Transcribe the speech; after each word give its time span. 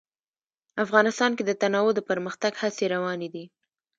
افغانستان 0.83 1.31
کې 1.37 1.43
د 1.45 1.51
تنوع 1.61 1.89
د 1.95 1.99
پرمختګ 2.09 2.51
هڅې 2.61 2.85
روانې 2.95 3.29
دي. 3.33 3.45